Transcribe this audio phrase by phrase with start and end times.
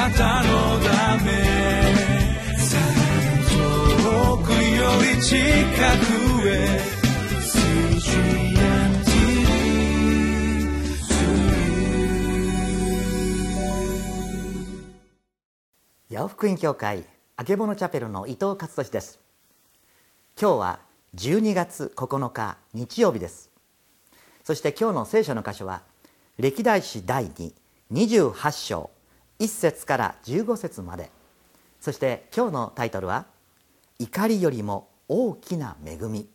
[0.00, 1.30] なたのため
[3.50, 6.80] 遠くより近くへ
[16.10, 17.04] 八尾福音教会
[17.36, 19.20] あけぼのチャペルの伊藤勝利です。
[20.40, 20.80] 今日は
[21.14, 23.50] 12月9日日曜日です。
[24.44, 25.82] そして今日の聖書の箇所は
[26.38, 27.26] 歴代史第
[27.90, 28.99] 228章。
[29.40, 31.10] 1節から15節まで。
[31.80, 33.26] そして今日のタイトルは
[33.98, 36.28] 怒りよりも大きな恵み。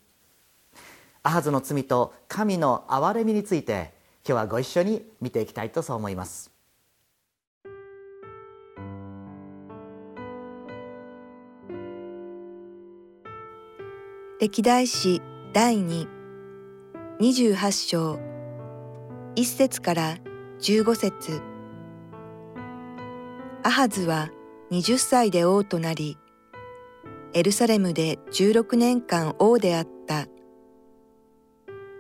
[1.24, 3.94] アハズの罪と神の憐れみについて
[4.28, 6.52] 今日はご一緒に見ていきたいとそう思います。
[14.42, 15.22] 歴代史
[15.54, 16.08] 第2
[17.20, 18.20] 28章
[19.36, 20.18] 1節から
[20.60, 21.55] 15節。
[23.66, 24.30] アハズは
[24.70, 26.20] 20歳で王となり
[27.34, 30.28] エルサレムで16年間王であった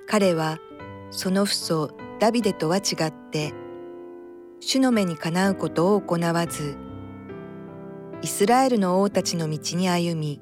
[0.07, 0.59] 彼は
[1.09, 3.51] その父祖ダビデとは違って
[4.59, 6.77] 主の目にかなうことを行わず
[8.21, 10.39] イスラエルの王たちの道に歩み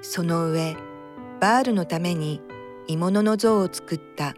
[0.00, 0.76] その上
[1.40, 2.40] バールのために
[2.86, 4.36] 鋳物の像を作った。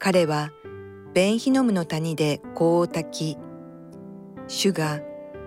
[0.00, 0.50] 彼は
[1.14, 3.38] ベンヒノムの谷で香を焚き、
[4.46, 5.00] 主が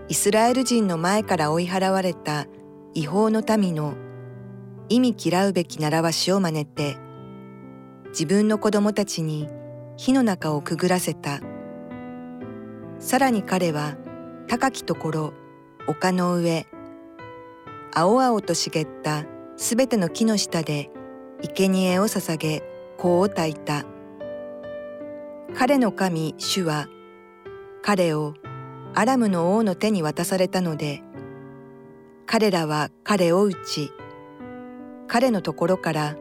[0.07, 2.47] イスラエル人の前から追い払われた
[2.93, 3.95] 違法の民の
[4.89, 6.97] 意味嫌うべき習わしを真似て、
[8.09, 9.49] 自分の子供たちに
[9.97, 11.41] 火の中をくぐらせた。
[12.99, 13.95] さらに彼は
[14.47, 15.33] 高きところ、
[15.87, 16.67] 丘の上、
[17.93, 19.25] 青々と茂った
[19.55, 20.91] すべての木の下で
[21.41, 22.61] 生贄を捧げ
[22.97, 23.85] 香を焚いた
[25.55, 26.87] 彼の神主は
[27.81, 28.35] 彼を
[28.93, 31.01] アラムの王の手に渡されたので
[32.25, 33.91] 彼らは彼を討ち
[35.07, 36.15] 彼のところから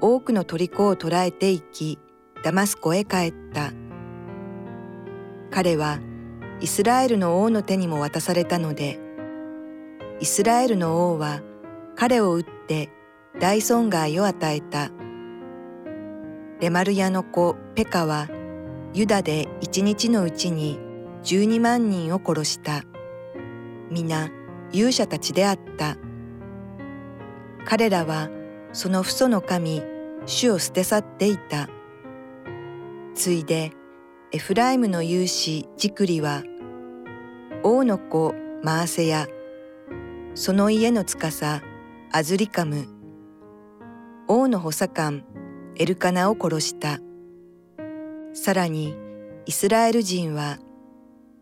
[0.00, 1.98] 多くの虜を捕らえていき
[2.42, 3.72] ダマスコへ帰った
[5.50, 5.98] 彼は
[6.60, 8.98] イスラエルの王の手にも渡されたので
[10.20, 11.40] イスラエルの王は
[11.94, 12.90] 彼を撃って
[13.40, 14.90] 大損害を与えた。
[16.60, 18.28] レマルヤの子ペカは
[18.92, 20.80] ユダで一日のうちに
[21.24, 22.82] 12万人を殺した。
[23.90, 24.30] 皆
[24.72, 25.96] 勇者たちであった。
[27.64, 28.30] 彼らは
[28.72, 29.82] その父祖の神、
[30.26, 31.68] 主を捨て去っていた。
[33.18, 33.72] ついで
[34.30, 36.44] エフライムの勇士ジクリは
[37.64, 39.26] 王の子マーセヤ
[40.36, 41.62] その家の司
[42.12, 42.86] アズリカム
[44.28, 45.24] 王の補佐官
[45.74, 47.00] エルカナを殺した
[48.34, 48.94] さらに
[49.46, 50.58] イスラエル人は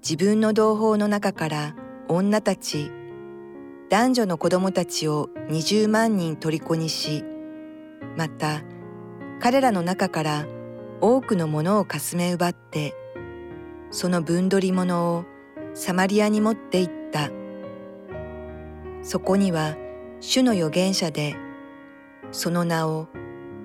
[0.09, 1.75] 自分の同胞の中から
[2.07, 2.93] 女たち
[3.89, 7.25] 男女の子供たちを20万人虜にし
[8.17, 8.63] また
[9.41, 10.47] 彼らの中から
[11.01, 12.95] 多くのものをかすめ奪って
[13.91, 15.25] その分取り物を
[15.75, 17.33] サマリアに持って行った
[19.03, 19.75] そこには
[20.21, 21.37] 主の預言者で、
[22.31, 23.09] その名を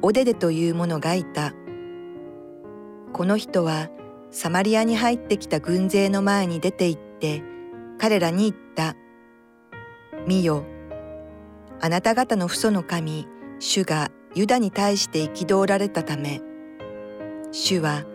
[0.01, 1.53] オデデという者がいた。
[3.13, 3.89] この人は
[4.31, 7.43] サマリアに入ってきた軍勢の前に出て行って
[7.99, 8.95] 彼らに言った。
[10.25, 10.63] 見よ、
[11.81, 13.27] あなた方の父祖の神、
[13.59, 16.41] 主がユダに対して憤られたため、
[17.51, 18.05] 主は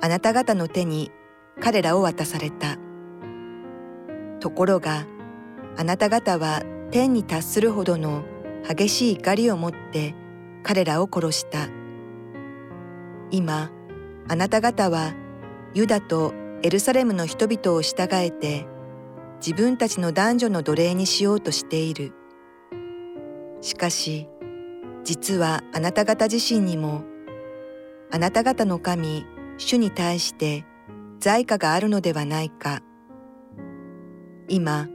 [0.00, 1.10] あなた方の手に
[1.60, 2.78] 彼らを渡された。
[4.40, 5.06] ところが、
[5.76, 8.22] あなた方は天に達するほどの
[8.66, 10.14] 激しい怒りを持って
[10.62, 11.68] 彼らを殺した。
[13.30, 13.72] 今、
[14.28, 15.14] あなた方は
[15.74, 18.66] ユダとエルサレムの人々を従えて
[19.44, 22.12] 自分たちの男女の奴隷にしようとしている。
[23.60, 24.28] しかし、
[25.02, 27.02] 実はあなた方自身にも
[28.10, 29.26] あなた方の神、
[29.58, 30.64] 主に対して
[31.18, 32.80] 在価があるのではないか。
[34.48, 34.88] 今、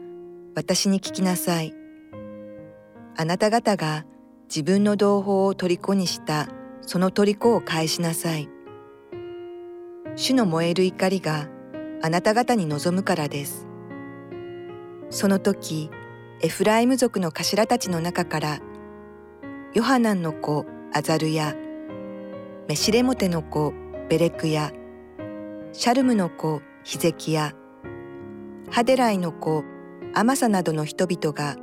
[0.56, 1.74] 私に聞きなさい。
[3.18, 4.06] あなた方が
[4.48, 6.48] 自分の同胞を虜にした
[6.81, 8.50] その虜を返しなさい。
[10.19, 11.48] 主の燃える怒りが
[12.01, 13.66] あなた方に望むからです。
[15.10, 15.89] その時、
[16.42, 18.60] エフライム族の頭たちの中から、
[19.74, 21.56] ヨハナンの子アザルヤ、
[22.68, 23.74] メシレモテの子
[24.10, 24.74] ベレクヤ、
[25.71, 27.54] シャルムの子ヒゼキヤ、
[28.69, 29.63] ハデライの子
[30.13, 31.56] アマサなどの人々が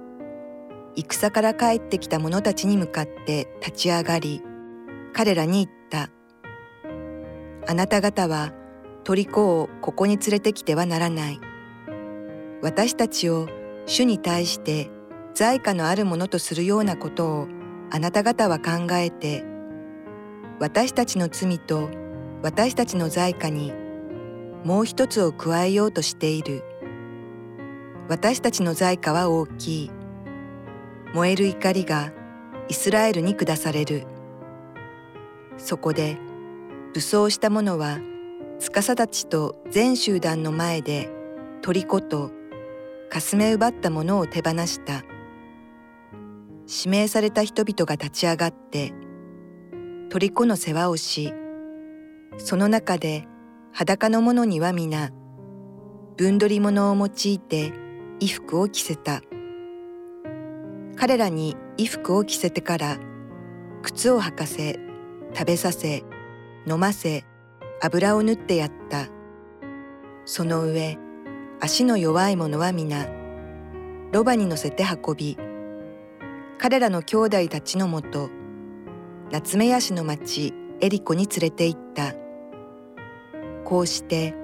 [0.94, 4.42] 戦から帰ってきた者たちに向かって立ち上がり、
[5.12, 6.15] 彼らに言った。
[7.66, 8.52] あなた方は
[9.04, 11.40] 虜をここに連れてきてはならない。
[12.62, 13.48] 私たちを
[13.86, 14.90] 主に対して
[15.34, 17.48] 罪過のあるものとするようなことを
[17.90, 19.44] あなた方は考えて
[20.58, 21.90] 私たちの罪と
[22.42, 23.72] 私たちの罪過に
[24.64, 26.64] もう一つを加えようとしている。
[28.08, 29.90] 私たちの罪過は大きい。
[31.12, 32.12] 燃える怒りが
[32.68, 34.06] イスラエルに下される。
[35.56, 36.18] そこで
[36.96, 38.00] 武装した者は
[38.58, 41.10] 司たちと全集団の前で
[41.60, 42.30] 虜と
[43.10, 45.04] かすめ奪ったものを手放した。
[46.66, 48.94] 指名された人々が立ち上がって
[50.08, 51.34] 虜の世話をし
[52.38, 53.28] その中で
[53.72, 55.10] 裸の者には皆
[56.16, 57.72] 分取り物を用いて
[58.20, 59.20] 衣服を着せた。
[60.96, 62.96] 彼らに衣服を着せてから
[63.82, 64.78] 靴を履かせ
[65.34, 66.02] 食べさせ
[66.66, 67.24] 飲ませ
[67.80, 69.06] 油を塗ってやった。
[70.24, 70.98] その上
[71.60, 73.06] 足の弱い者は皆
[74.12, 75.38] ロバに乗せて運び
[76.58, 78.30] 彼らの兄弟たちのもと
[79.30, 82.14] 夏目ヤシの町エリコに連れて行った。
[83.64, 84.34] こうして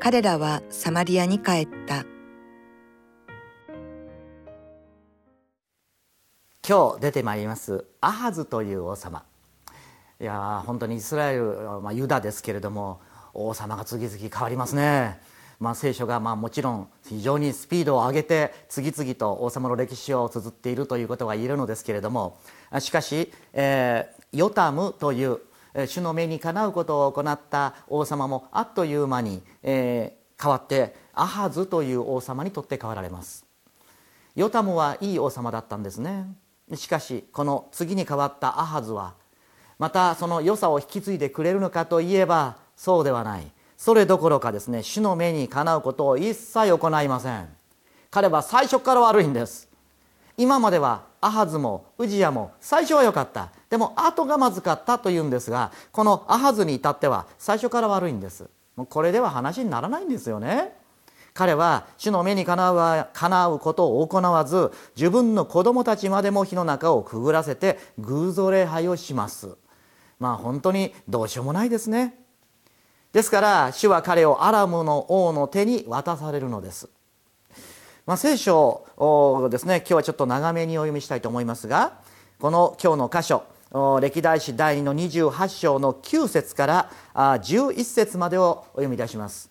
[0.00, 2.04] 彼らはサマリアに帰った。
[6.66, 9.27] 今日出てまいりますアハズという王様。
[10.20, 11.44] いや本当にイスラエル、
[11.80, 13.00] まあ、ユダですけれども
[13.34, 15.20] 王様が次々変わりますね。
[15.60, 22.38] まあ、聖書がまあもちろん非常にスピードを上げて次々と王様の歴史を綴っているということが言えるのですけれども
[22.78, 25.40] しかし、えー、ヨタムという
[25.86, 33.44] 主の目にかなうことを行った王様もあっという間に、えー、変わってアハズという王様にとって変わられます。
[34.36, 36.26] ヨタムはいい王様だったんですね。
[36.74, 39.14] しかしこの次に変わったアハズは
[39.78, 43.46] またその良さを引き継いでくれるのかといえばそうではない。
[43.76, 47.48] それどころかですね主の目にかなうことを一切行いません。
[48.10, 49.68] 彼は最初から悪いんです。
[50.36, 53.50] 今まではアハズもウジヤも最初は良かった。
[53.70, 58.48] でも後がまずかったというんですがこのアハズに至っては最初から悪いんです。
[58.74, 60.72] もうこれでは話にならないんですよね。
[61.34, 69.56] 彼は主の目にかなう叶うことを行わず自分の子供たちまでも火の中をくぐらせて偶像礼拝をします。
[70.18, 72.14] まあ本当にどうしようもないですね。
[73.12, 76.90] ですから主は彼をアラムの王の手に渡されるのです、
[78.06, 81.94] まあ、聖書をですね今日はちょっと長めにお読みしたいと思いますが
[82.38, 83.44] この今日の箇所
[84.00, 89.50] 歴代史第2の28章の9節から11節までをお読みいたします。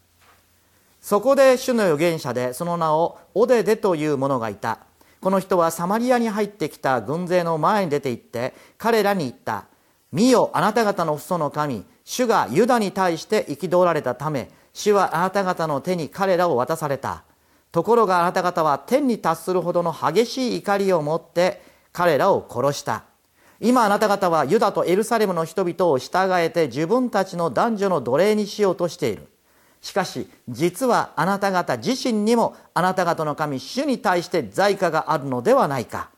[1.00, 4.80] そこで主の預言者でその名をオデデという者がいた。
[5.22, 9.66] この人はサマリアに入ってきた軍勢の前に出て行って彼らに言った
[10.18, 17.24] 「見よあなた方の父祖の神主がユダに対して憤られたため主はあなた方の手に彼らを渡された。
[17.72, 21.62] ところがあなた方は天に達するほどの激しい怒りを持って
[21.94, 23.04] 彼らを殺した。
[23.60, 29.28] 今あなた方はユダとエルサレムの人々を従えて自分たちの男女の奴隷にしようとしている。
[29.82, 36.10] しかし実はあなた方自身にもあなた方の神主に対して罪過があるのではないか。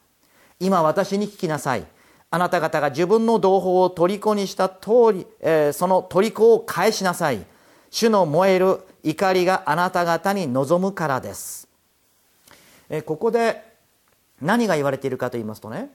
[0.58, 1.86] 今私に聞きなさい。
[2.32, 7.46] あなた方が自分の同胞を虜にした通り、えー、その虜を返しなさい。
[7.92, 11.68] 主の燃える怒りがあなた方に望むからです、
[12.90, 13.64] えー、ここで
[14.42, 15.90] 何が言われているかと言いますとね、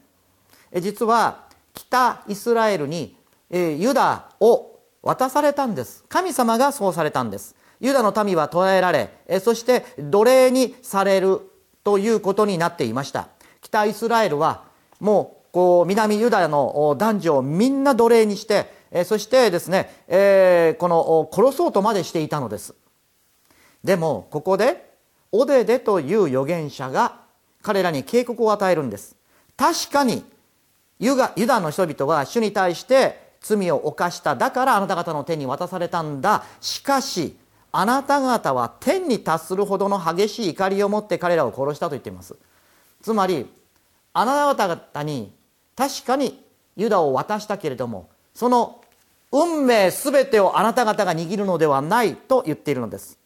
[0.72, 3.16] えー、実は北イスラエルに、
[3.50, 6.04] えー、ユダを渡されたんです。
[6.08, 7.54] 神様がそうされたんです。
[7.80, 11.42] ユダの民は捕らえられ、え、そして奴隷にされる
[11.82, 13.28] ということになっていました。
[13.60, 14.64] 北イスラエルは
[15.00, 22.74] もうこう南ユダヤの男女をみんな奴隷にして、えそしてですね、え、この殺そうとまでしていたのです。
[23.84, 24.90] でもここで
[25.30, 27.20] オデデという預言者が
[27.62, 29.14] 彼らに警告を与えるんです。
[29.56, 30.24] 確かに
[30.98, 34.34] ユダユダの人々は主に対して罪を犯した。
[34.34, 36.42] だからあなた方の手に渡されたんだ。
[36.60, 37.36] しかし
[37.70, 42.34] あなた方は天に達するほどの激しい怒りを持って彼らを殺したと言っています。
[43.02, 43.46] つまり
[44.14, 45.32] あなた方に
[45.76, 46.44] 確かに
[46.76, 48.80] ユダを渡したけれどもその
[49.32, 53.18] 運命全てをあなた方が握るのではないと言っているのです。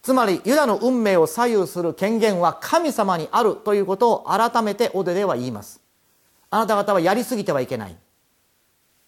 [0.00, 5.82] つまりユダの運命を左右する権限は神様にあるということを改めてオデでは言います。
[6.48, 7.96] あなた方はやりすぎてはいけない。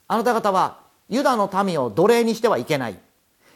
[0.09, 2.99] あなた方はユダの民を奴隷にしてはいけない。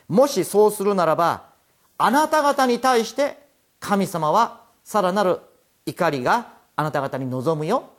[0.09, 1.51] もしそうするならば
[1.99, 3.39] あなた方に対して
[3.79, 5.41] 神様はさらなる
[5.85, 7.91] 怒りがあなた方に望むよ。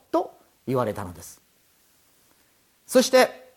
[0.68, 1.42] 言われたのです。
[2.86, 3.48] そして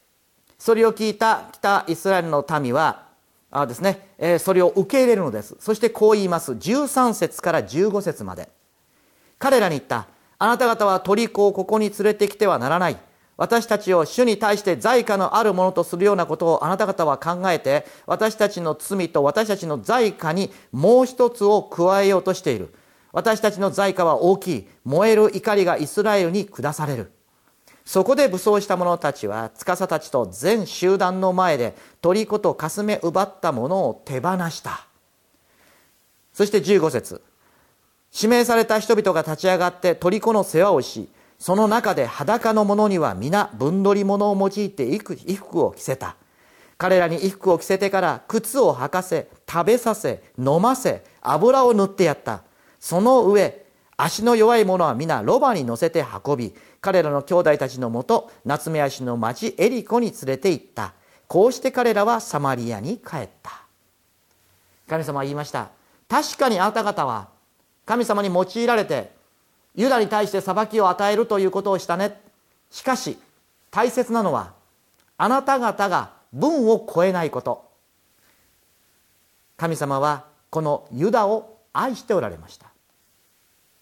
[0.58, 3.10] それを聞いた北イスラエルの民は
[3.50, 5.56] あですね、えーそれを受け入れるのです。
[5.58, 6.52] そしてこう言います。
[6.52, 8.48] 13節から15節まで。
[9.38, 10.06] 彼らに言った。
[10.38, 12.96] あなた方は虜をここに連れてきてはならない。
[13.36, 22.72] 私たちを主に対して罪過のあるものとするようなことをあなた方は考えて私たちの罪と私たちの罪過にもう一つを加えようとしている。
[23.12, 27.12] 私たちの罪過は大きい燃える怒りがイスラエルに下される。
[27.84, 34.86] そこで武装した者たちは司たちと全集団の前で虜とかすめ奪ったものを手放した。
[36.32, 37.22] そして15節。
[38.14, 46.16] 指名された人々が立ち上がって虜の世話をしその中で裸の者には皆分取り物を用いて衣服を着せた。
[46.76, 52.42] 彼らに衣服を着せてから靴を履かせ食べさせ飲ませ油を塗ってやった。
[52.80, 53.64] その上
[53.96, 60.94] 足の弱い者は皆ロバに乗せて運び彼らの兄弟たちのもと夏目足の町エリコに連れて行った。
[61.28, 63.60] こうして彼らはサマリアに帰った。
[64.88, 65.68] 神様は言いました。
[66.08, 67.28] 確かにあなた方は
[67.84, 69.12] 神様に用いられて
[69.76, 72.20] ユダに対して裁きを与えるということをしたね。
[72.70, 73.18] しかし
[73.70, 74.54] 大切なのは
[75.18, 77.68] あなた方が分を超えないこと。
[79.58, 82.69] 神様はこのユダを愛しておられました。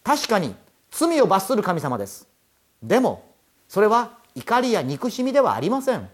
[0.09, 0.55] 確かに
[0.91, 2.27] 罪を罰する神様です。
[2.83, 3.31] でも
[3.69, 6.09] それは怒りや憎しみではありません。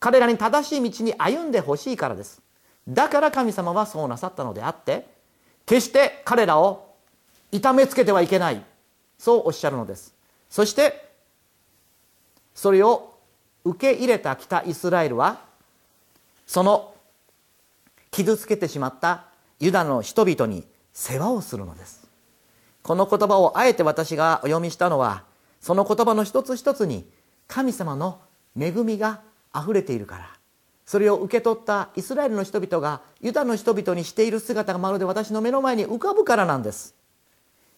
[0.00, 2.42] 彼らに正しい道に歩んでほしいからです。
[2.86, 5.06] だから神様はそうなさったのであって
[5.64, 6.94] 決して彼らを
[7.50, 8.62] 痛めつけてはいけない。
[9.18, 10.14] そうおっしゃるのです。
[10.50, 11.08] そして
[12.54, 13.14] それを
[13.64, 15.40] 受け入れた北イスラエルは
[16.46, 16.92] その
[18.10, 19.24] 傷つけてしまった
[19.58, 22.01] ユダの人々に世話をするのです。
[22.82, 25.24] この言葉をあえて私がお読みしたのは
[25.60, 27.08] その言葉の一つ一つに
[27.46, 28.20] 神様の
[28.58, 29.20] 恵みが
[29.52, 30.28] あふれているから。
[30.84, 36.94] それを受け取ったイスラエルの人々がユダの人々にしている姿がまるで私の目の前に浮かぶからなんです。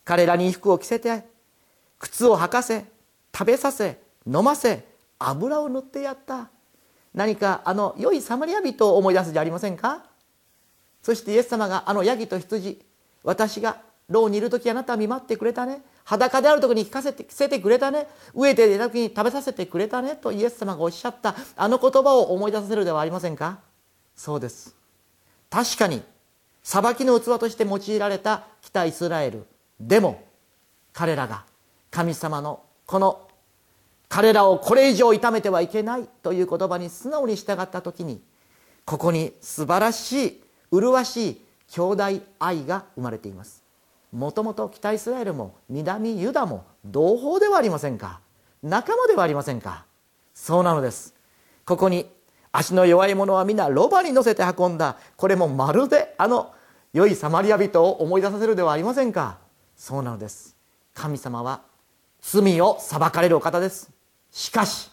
[0.04, 1.22] 彼らに衣服を着せて
[1.98, 2.86] 靴を履かせ
[3.32, 4.84] 食べさせ飲ませ
[5.18, 6.48] 油を塗ってやった。
[7.12, 10.02] 何かあの良いサマリア人を思い出すじゃありませんか？
[11.02, 12.80] そしてイエス様があのヤギと羊
[13.22, 15.82] 私が牢にいる時あなたは見舞ってくれたね。
[16.04, 18.06] 裸である時に着かせて着せてくれたね。
[18.34, 20.16] 飢えていた時に食べさせてくれたね。
[20.16, 21.34] とイエス様がおっしゃった。
[21.56, 23.60] あの言葉を思い出させるではありませんか？
[24.14, 24.76] そうです。
[25.48, 26.02] 確かに
[26.62, 29.46] 裁きの器として用いられた北イスラエル
[29.80, 30.22] でも
[30.92, 31.44] 彼らが
[31.90, 33.26] 神様のこの
[34.10, 36.06] 彼らをこれ以上痛めてはいけない。
[36.22, 38.22] という言葉に素直に従った時に
[38.84, 41.40] ここに素晴らしい麗しい
[41.72, 42.04] 兄弟
[42.38, 43.63] 愛が生まれています。
[44.14, 48.20] もともと北イスラエルも南ユダも同胞ではありませんか？
[48.62, 49.86] 仲間ではありませんか？
[50.32, 51.14] そうなのです。
[51.66, 52.08] ここに
[52.52, 54.98] 足の弱い者は皆ロバに乗せて運んだ。
[55.16, 56.54] これもまるであの
[56.92, 59.38] 良いサマリア人を思い出させるではありませんか？
[59.74, 60.56] そうなのです。
[60.94, 61.62] 神様は
[62.20, 63.90] 罪を裁かれるお方です。
[64.30, 64.92] しかし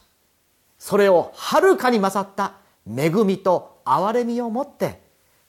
[0.80, 2.54] それをはるかに勝った。
[2.88, 5.00] 恵みと憐れみを持って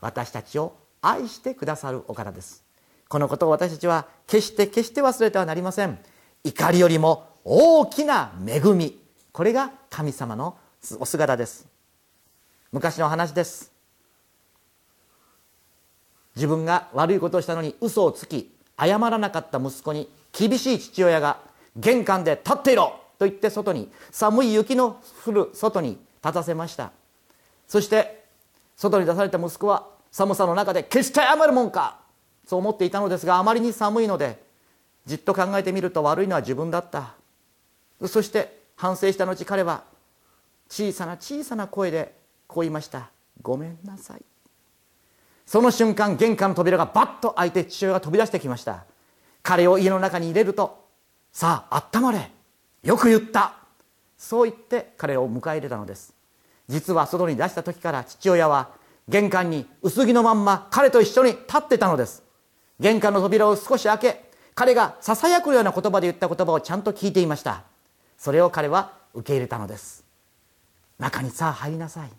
[0.02, 2.62] 私たちを愛してくださるお方です。
[3.12, 5.98] このことを私たちは決して決して忘れてはなりません。
[6.44, 8.98] 怒りよりも大きな恵み。
[9.32, 10.56] これが神様の
[10.98, 11.66] お姿です。
[12.72, 13.70] 昔の話です。
[16.36, 18.50] 自分が悪いことをしたのに嘘をつき
[18.80, 21.36] 謝らなかった息子に厳しい父親が
[21.76, 22.98] 玄関で立っていろ。
[23.18, 26.92] と言って外に寒い雪の降る外に立たせました。
[27.68, 28.24] そして
[28.74, 32.00] 外に出された息子は寒さの中で決して謝るもんか。
[32.46, 34.42] そう思っていたのですがあまりに寒いので
[35.06, 37.14] じっと考えてみると悪いのは自分だった。
[38.06, 39.84] そして反省した後彼は
[40.68, 42.14] 小さな小さな声で
[42.46, 43.10] こう言いました
[43.42, 44.22] 「ごめんなさい」
[45.46, 48.84] その瞬間玄関の扉がバッと開いて父親が飛び出してきました。
[49.42, 50.84] 彼を家の中に入れると
[51.32, 52.30] 「さあ温まれ。
[52.82, 53.54] よく言った」
[54.18, 56.14] そう言って彼を迎え入れたのです。
[56.68, 58.70] 実は外に出した時から父親は
[59.08, 62.22] 玄関に薄着のまんま彼と一緒に立ってたのです。
[62.82, 64.24] 玄関の扉を少し開け
[64.56, 67.62] 彼がささやくような言葉で言った言葉をちゃんと聞いていました。
[68.18, 70.04] それを彼は受け入れたのです。
[70.98, 72.10] 中にさあ入りなさい。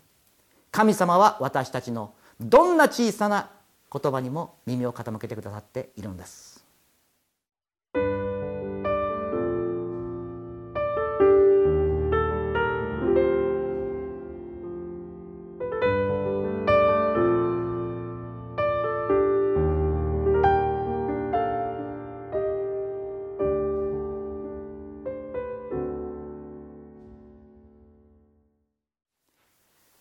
[0.72, 3.50] 神様は私たちのどんな小さな
[3.92, 6.53] 言葉にも耳を傾けてくださっているんです。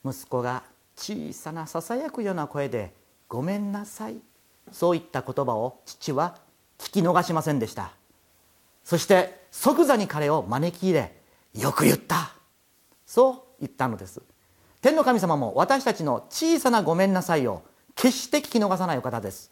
[0.06, 0.64] 息子が
[0.96, 2.94] 小さなささやくような声で
[3.28, 4.18] 「ごめんなさい」
[4.72, 6.38] そういった言葉を父は
[6.78, 7.92] 聞き逃しませんでした。
[8.84, 11.22] そして即座に彼を招き入れ
[11.54, 12.34] 「よく言った」
[13.06, 14.22] そう言ったのです。
[14.82, 17.64] 天の神様も私たちの小さな「ごめんなさい」を
[17.96, 19.52] 決して聞き逃さないお方です。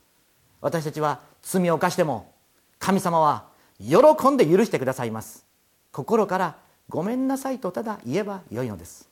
[0.60, 2.34] 私たちは罪を犯しても
[2.77, 3.46] 神様は
[3.79, 5.46] 喜んで許してくださいます。
[5.91, 6.58] 心から
[6.89, 9.10] 「ごめんなさい」とただ言えばよいのです。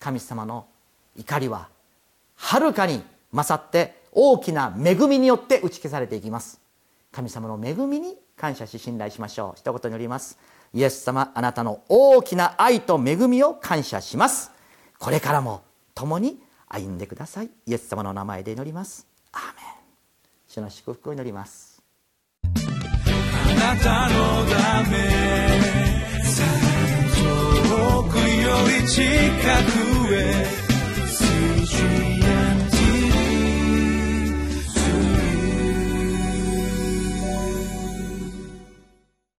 [0.00, 0.66] 神様の
[1.16, 1.68] 怒りは
[2.36, 6.60] はるかに勝って大きな恵みによって打ち消されていきます。
[7.12, 9.58] 神様の恵みに感謝し信頼しましょう。
[9.58, 10.38] 一言によります。
[10.72, 14.50] イエス様あなたの大きな愛と恵みを感謝します。
[14.98, 15.62] これからも
[15.94, 17.50] 共に歩んでください。
[17.66, 19.06] イエス様の名前で祈ります。
[19.32, 19.64] アーメン。
[20.46, 21.82] 主の祝福を祈ります。
[22.44, 22.48] あ
[23.74, 24.98] なたのため
[27.18, 28.22] 遠くよ
[28.82, 29.02] り近
[30.06, 30.67] くへ。
[31.68, 31.84] 需
[32.20, 32.27] 要。